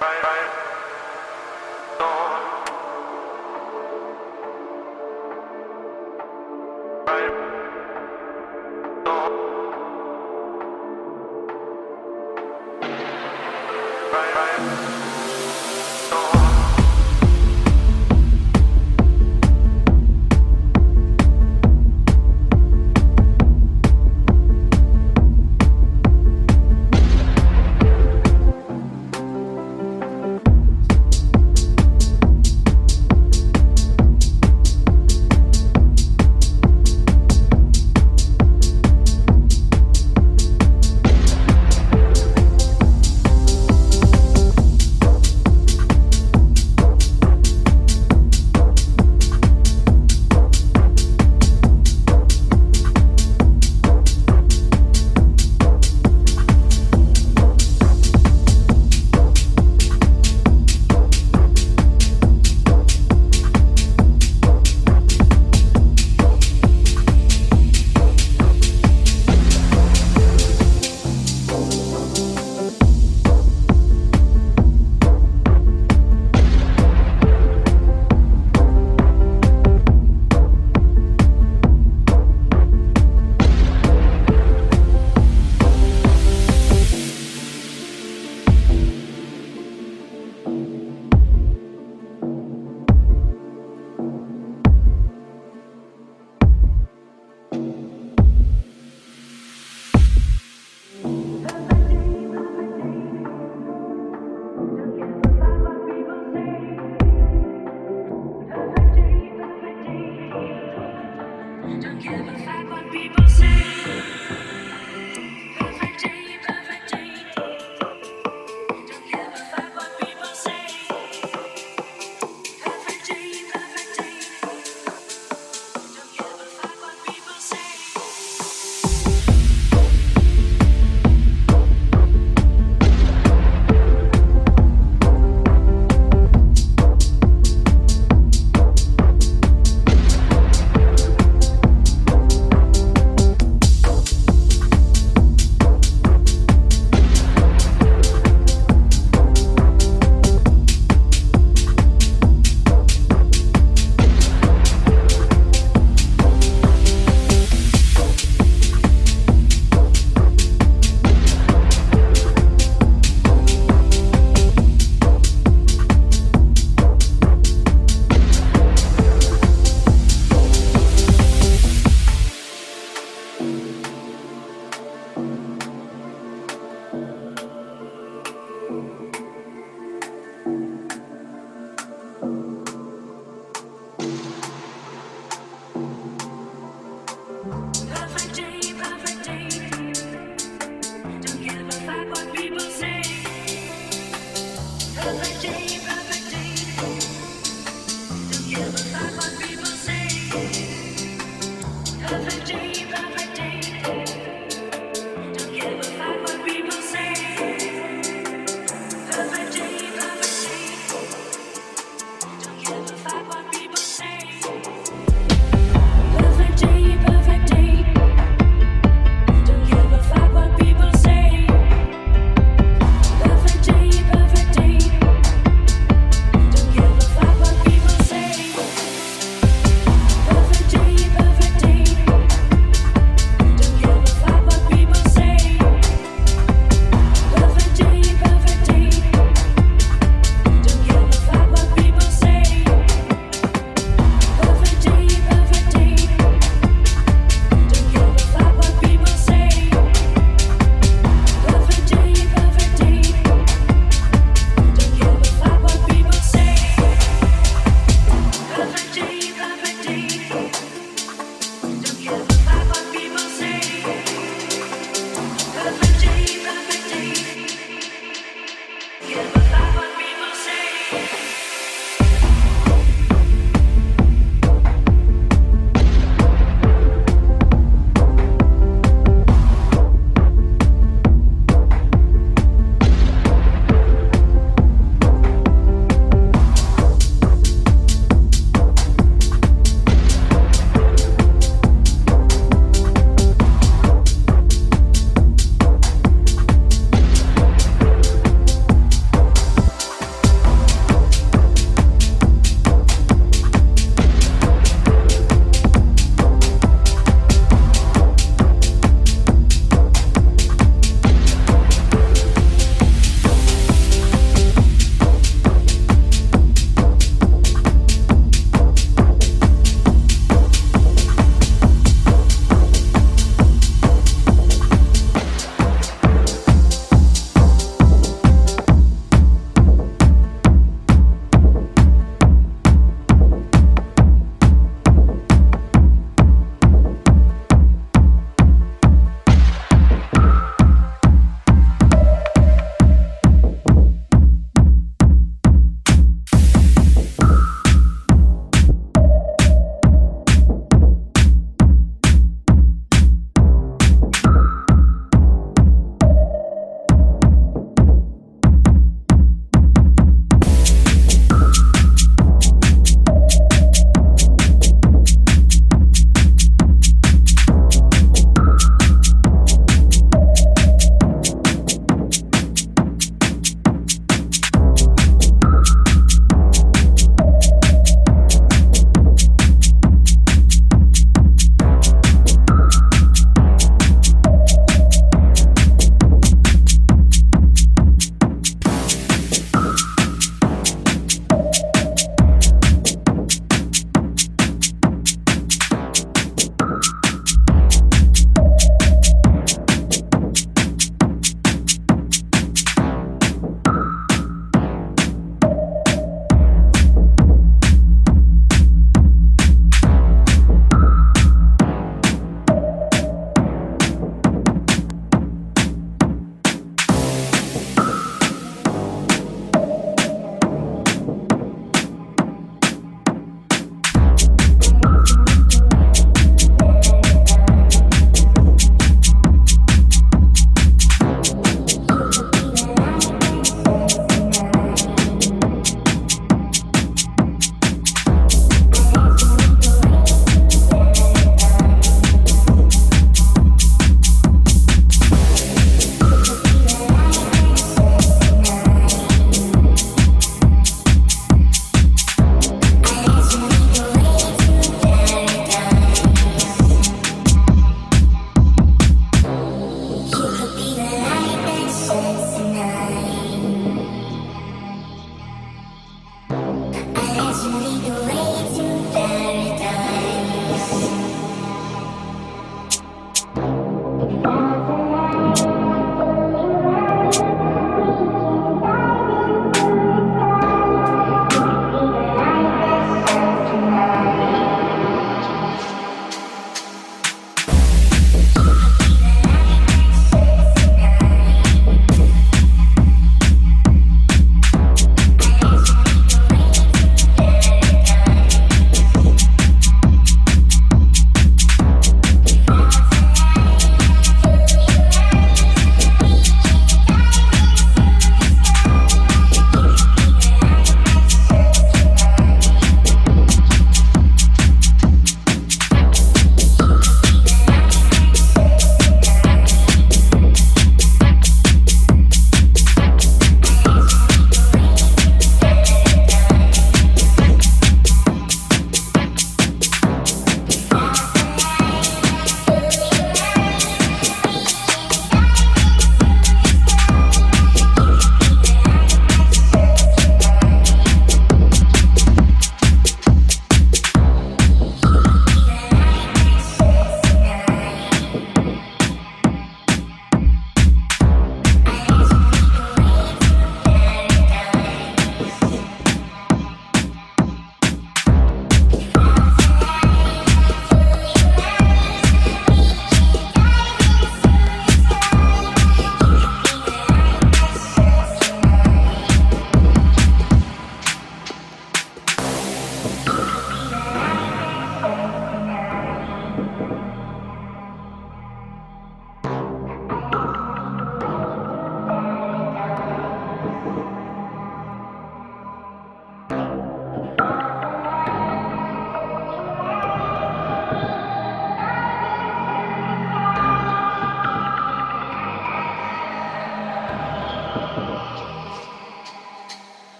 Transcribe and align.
Bye. 0.00 0.20
Bye. 0.22 0.59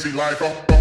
crazy 0.00 0.16
life. 0.16 0.38
Oh, 0.40 0.64
oh. 0.68 0.77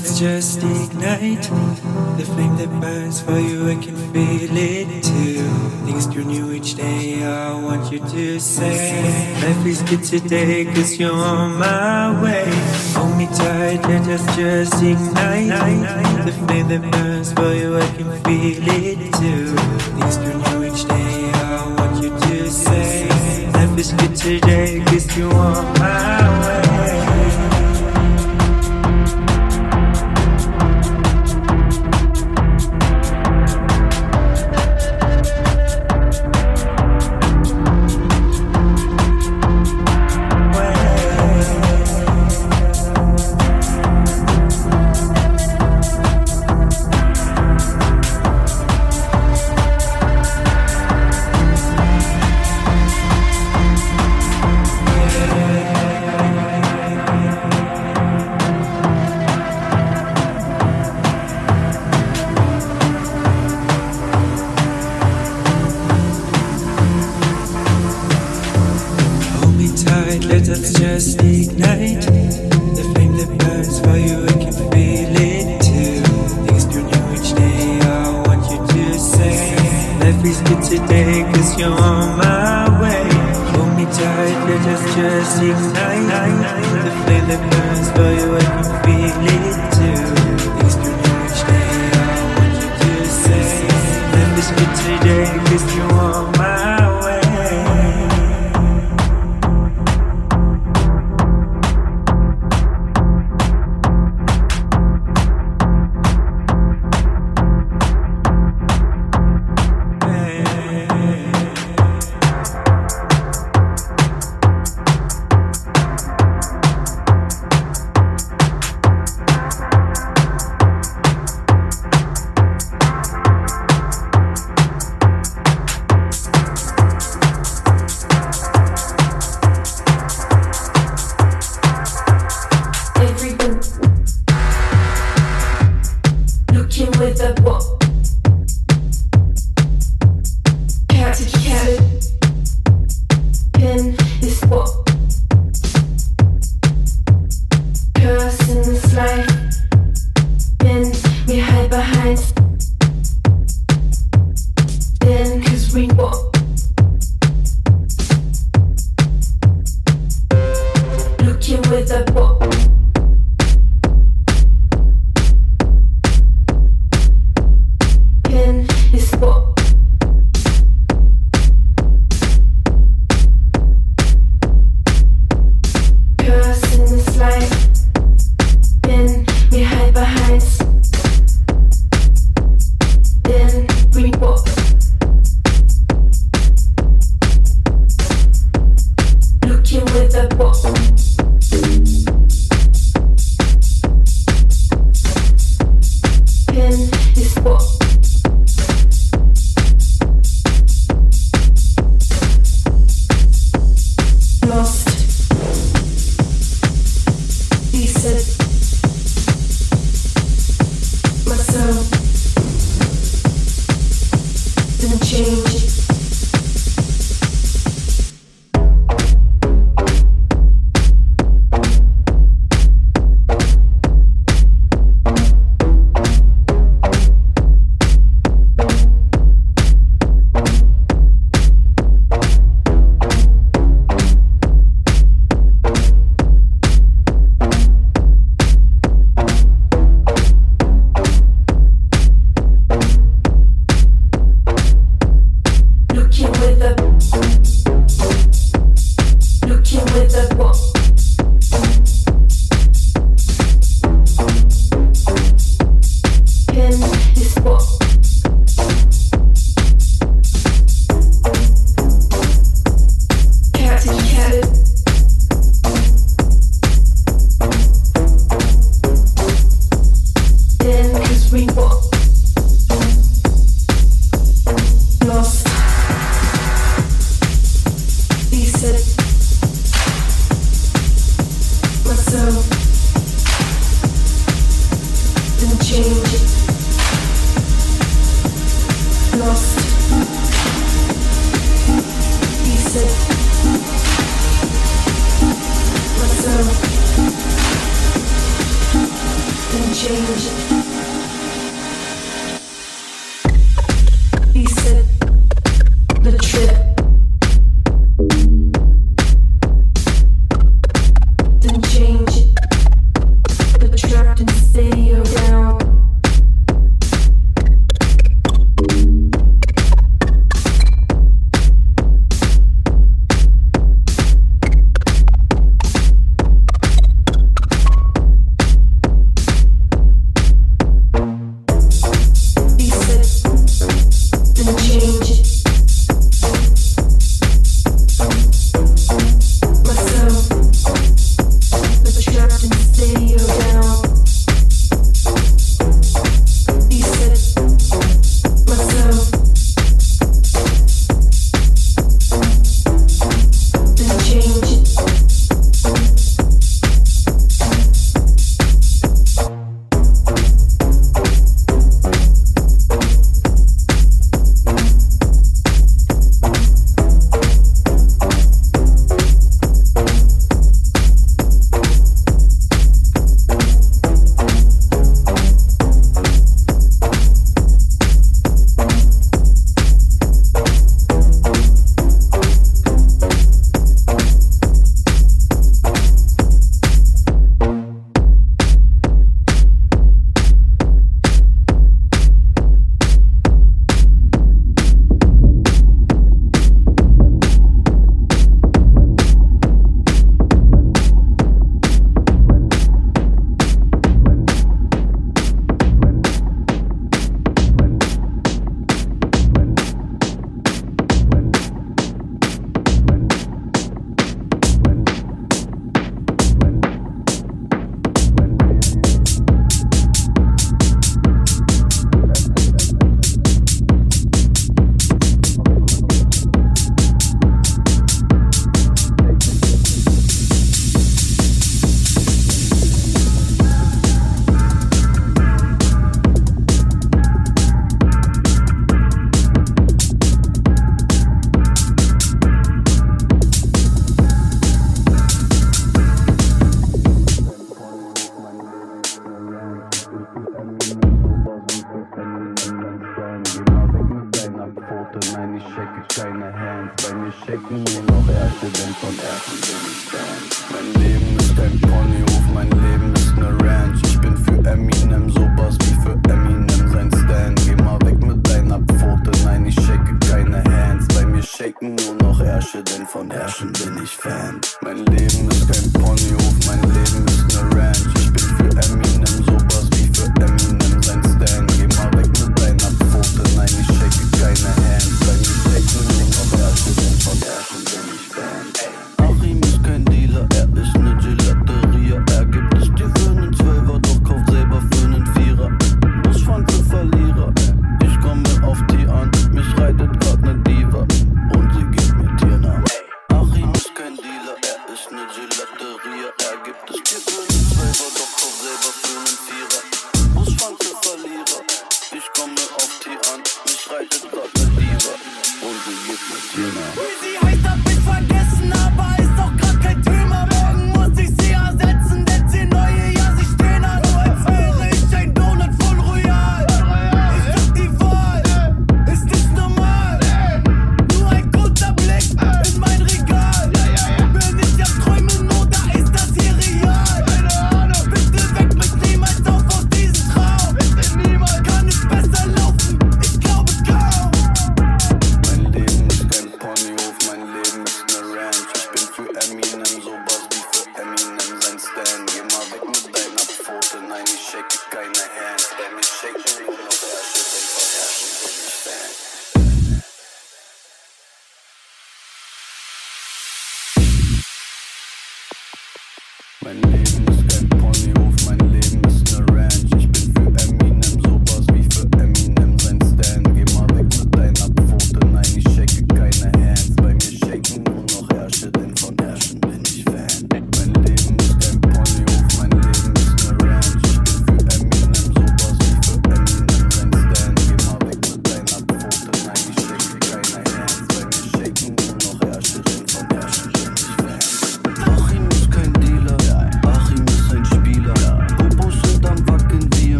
Let 0.00 0.08
us 0.08 0.18
just 0.18 0.58
ignite 0.62 1.42
the 2.16 2.24
flame 2.24 2.56
that 2.56 2.70
burns 2.80 3.20
for 3.20 3.38
you. 3.38 3.68
I 3.68 3.74
can 3.74 3.96
feel 4.12 4.56
it 4.56 5.02
too. 5.04 5.42
Things 5.84 6.06
grow 6.06 6.24
new 6.24 6.52
each 6.52 6.74
day. 6.74 7.22
I 7.22 7.52
want 7.60 7.92
you 7.92 7.98
to 7.98 8.40
say, 8.40 9.02
Life 9.42 9.66
is 9.66 9.82
good 9.82 10.02
today, 10.02 10.64
cause 10.64 10.98
you're 10.98 11.12
on 11.12 11.58
my 11.58 12.22
way. 12.22 12.48
Hold 12.94 13.18
me 13.18 13.26
tight, 13.26 13.82
let 13.88 14.08
us 14.08 14.24
just 14.36 14.82
ignite 14.82 16.24
the 16.24 16.32
flame 16.32 16.68
that 16.68 16.90
burns 16.92 17.32
for 17.34 17.52
you. 17.52 17.76
I 17.76 17.86
can 17.96 18.10
feel 18.24 18.64
it 18.68 19.12
too. 19.20 19.54
Things 19.98 20.16
grow 20.16 20.60
new 20.60 20.72
each 20.72 20.84
day. 20.88 21.30
I 21.30 21.74
want 21.76 22.02
you 22.02 22.08
to 22.08 22.50
say, 22.50 23.06
Life 23.52 23.78
is 23.78 23.92
good 23.92 24.16
today, 24.16 24.82
cause 24.86 25.14
you're 25.18 25.34
on 25.34 25.78
my 25.78 26.46
way. 26.46 26.59